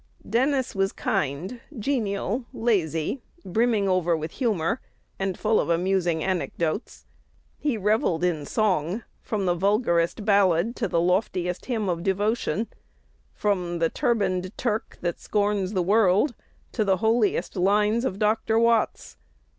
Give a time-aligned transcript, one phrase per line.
[0.27, 4.81] Dennis was kind, genial, lazy, brimming over with humor,
[5.19, 7.05] and full of amusing anecdotes.
[7.59, 12.65] He revelled in song, from the vulgarest ballad to the loftiest hymn of devotion;
[13.35, 16.33] from "The turbaned Turk, that scorns the world,"
[16.71, 19.17] to the holiest lines of Doctor Watts.